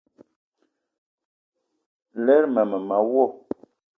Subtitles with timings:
[2.25, 3.25] Lerma mema wo.